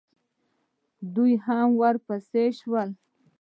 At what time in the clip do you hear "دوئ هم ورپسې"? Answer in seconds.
1.13-2.43